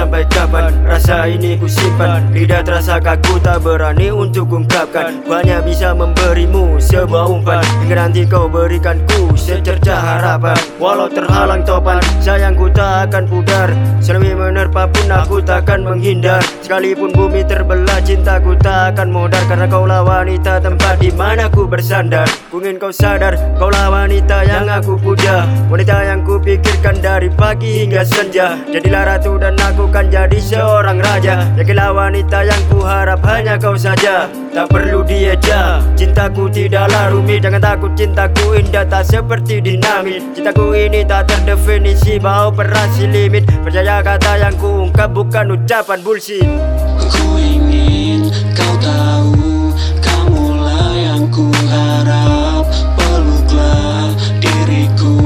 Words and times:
harapan 0.00 0.72
Rasa 0.88 1.28
ini 1.28 1.54
ku 1.60 1.68
simpan. 1.68 2.32
Tidak 2.32 2.66
terasa 2.66 2.98
kaku 2.98 3.38
tak 3.38 3.62
berani 3.62 4.08
untuk 4.10 4.50
ungkapkan. 4.50 5.22
Ku 5.22 5.30
hanya 5.36 5.60
bisa 5.60 5.92
memberimu 5.92 6.80
sebuah 6.80 7.28
umpan. 7.28 7.62
Hingga 7.84 7.94
nanti 7.94 8.22
kau 8.26 8.48
berikanku 8.48 9.36
secerca 9.36 9.94
harapan. 9.94 10.56
Walau 10.80 11.06
terhalang 11.06 11.62
topan 11.62 12.02
Sayangku 12.18 12.72
tak 12.72 13.10
akan 13.10 13.24
pudar. 13.28 13.68
Selami 14.00 14.34
menerpa 14.34 14.88
pun 14.88 15.06
aku 15.06 15.38
takkan 15.44 15.84
menghindar. 15.84 16.42
Sekalipun 16.64 17.12
bumi 17.12 17.44
terbelah 17.44 18.00
cintaku 18.02 18.56
tak 18.58 18.96
akan 18.96 19.08
modar. 19.12 19.42
Karena 19.46 19.66
kaulah 19.68 20.02
wanita 20.02 20.58
tempat 20.58 20.98
di 20.98 21.12
mana 21.12 21.46
ku 21.52 21.68
bersandar. 21.68 22.26
Ku 22.50 22.58
ingin 22.58 22.80
kau 22.80 22.90
sadar 22.90 23.38
Kaulah 23.60 23.92
wanita 23.92 24.42
yang 24.48 24.66
aku 24.66 24.96
puja. 24.98 25.46
Wanita 25.70 26.02
yang 26.02 26.24
ku 26.24 26.40
pikirkan 26.40 26.98
dari 26.98 27.30
pagi 27.30 27.86
hingga 27.86 28.02
senja. 28.02 28.58
Jadilah 28.72 29.04
ratu 29.06 29.36
dan 29.38 29.54
aku 29.60 29.89
kan 30.00 30.08
jadi 30.08 30.38
seorang 30.40 30.96
raja. 31.04 31.44
Yakinlah 31.60 31.92
wanita 31.92 32.40
yang 32.40 32.62
ku 32.72 32.80
harap 32.80 33.20
hanya 33.28 33.60
kau 33.60 33.76
saja. 33.76 34.32
Tak 34.48 34.72
perlu 34.72 35.04
dieja. 35.04 35.84
Cintaku 35.92 36.48
tidaklah 36.48 37.12
rumit. 37.12 37.44
Jangan 37.44 37.60
takut 37.60 37.92
cintaku 37.92 38.56
indah 38.56 38.88
tak 38.88 39.04
seperti 39.04 39.60
dinamit. 39.60 40.24
Cintaku 40.32 40.72
ini 40.72 41.04
tak 41.04 41.28
terdefinisi 41.28 42.16
Bau 42.16 42.48
operasi 42.48 43.12
limit. 43.12 43.44
Percaya 43.60 44.00
kata 44.00 44.40
yang 44.40 44.56
ku 44.56 44.88
ungkap 44.88 45.12
bukan 45.12 45.60
ucapan 45.60 46.00
bullshit. 46.00 46.48
Ku 46.96 47.36
ingin 47.36 48.32
kau 48.56 48.74
tahu 48.80 49.76
Kamulah 50.00 50.96
yang 50.96 51.28
ku 51.28 51.52
harap 51.68 52.64
Peluklah 52.96 54.14
diriku 54.40 55.20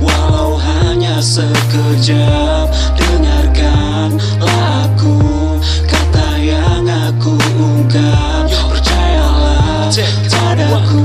Walau 0.00 0.56
hanya 0.56 1.20
sekejap 1.20 2.75
Dengarkanlah 4.06 4.86
aku 4.86 5.18
Kata 5.82 6.38
yang 6.38 6.86
aku 6.86 7.34
ungkap. 7.58 8.46
Percayalah 8.46 9.90
padaku 10.30 11.02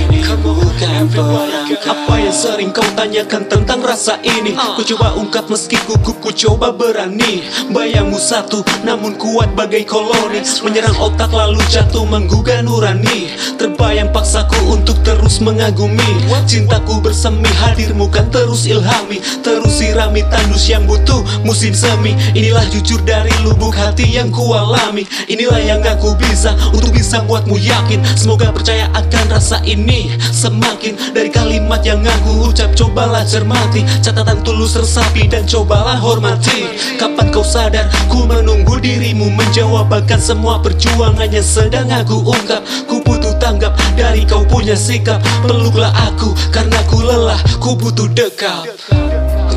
Ini 0.00 0.24
bukan 0.40 1.04
perangkap. 1.12 1.92
Apa 1.92 2.14
yang 2.16 2.32
sering 2.32 2.72
kau 2.72 2.84
tanyakan 3.06 3.46
tentang 3.46 3.86
rasa 3.86 4.18
ini. 4.26 4.58
Ku 4.74 4.82
coba 4.82 5.14
ungkap 5.14 5.46
meski 5.46 5.78
kuku 5.86 6.18
ku 6.18 6.34
coba 6.34 6.74
berani. 6.74 7.46
Bayangmu 7.70 8.18
satu 8.18 8.66
namun 8.82 9.14
kuat 9.14 9.54
bagai 9.54 9.86
koloni. 9.86 10.42
Menyerang 10.66 10.98
otak 10.98 11.30
lalu 11.30 11.62
jatuh 11.70 12.02
menggugah 12.02 12.66
nurani. 12.66 13.30
Terbayang 13.62 14.10
paksaku 14.10 14.74
untuk 14.74 14.98
terus 15.06 15.38
mengagumi. 15.38 16.26
Cintaku 16.50 16.98
bersemi 16.98 17.46
hadirmu 17.46 18.10
kan 18.10 18.26
terus 18.34 18.66
ilhami. 18.66 19.22
Terus 19.46 19.78
sirami 19.78 20.26
tandus 20.26 20.66
yang 20.66 20.82
butuh 20.82 21.22
musim 21.46 21.78
semi. 21.78 22.10
Inilah 22.34 22.66
jujur 22.74 22.98
dari 23.06 23.30
lubuk 23.46 23.70
hati 23.70 24.18
yang 24.18 24.34
ku 24.34 24.50
alami. 24.50 25.06
Inilah 25.30 25.62
yang 25.62 25.78
aku 25.86 26.18
bisa 26.18 26.58
untuk 26.74 26.90
bisa 26.90 27.22
buatmu 27.22 27.54
yakin. 27.54 28.02
Semoga 28.18 28.50
percaya 28.50 28.90
akan 28.98 29.24
rasa 29.30 29.62
ini 29.62 30.10
Semakin. 30.34 31.14
Dari 31.14 31.30
kalimat 31.30 31.86
yang 31.86 32.02
aku 32.02 32.50
ucap 32.50 32.74
Cobalah 32.96 33.28
cermati 33.28 33.84
Catatan 34.00 34.40
tulus 34.40 34.72
resapi 34.72 35.28
dan 35.28 35.44
cobalah 35.44 36.00
hormati. 36.00 36.64
Kapan 36.96 37.28
kau 37.28 37.44
sadar 37.44 37.92
ku 38.08 38.24
menunggu 38.24 38.80
dirimu 38.80 39.36
Menjawab 39.36 39.92
akan 39.92 40.16
semua 40.16 40.64
perjuangannya 40.64 41.44
sedang 41.44 41.92
aku 41.92 42.24
ungkap? 42.24 42.64
Ku 42.88 43.04
butuh 43.04 43.36
tanggap 43.36 43.76
dari 44.00 44.24
kau 44.24 44.48
punya 44.48 44.72
sikap. 44.72 45.20
Peluklah 45.44 45.92
aku 45.92 46.32
karena 46.48 46.80
ku 46.88 47.04
lelah 47.04 47.36
Ku 47.60 47.76
butuh 47.76 48.08
dekap. 48.16 48.64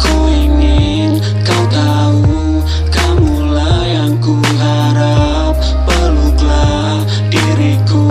Ku 0.00 0.16
ingin 0.32 1.20
kau 1.44 1.64
tahu 1.68 2.64
Kamulah 2.88 3.84
yang 3.84 4.16
ku 4.16 4.40
harap. 4.56 5.60
Peluklah 5.84 7.04
diriku 7.28 8.08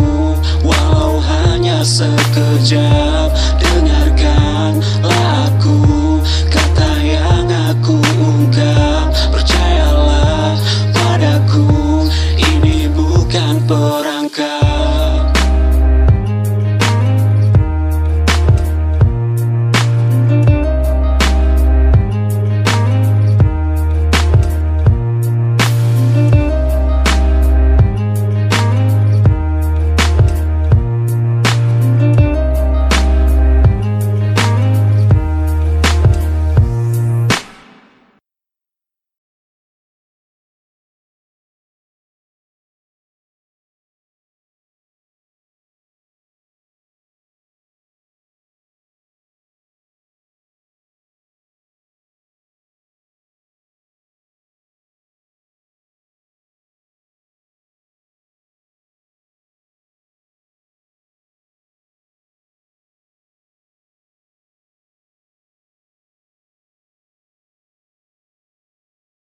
Walau 0.62 1.18
hanya 1.18 1.82
sekejap 1.82 3.25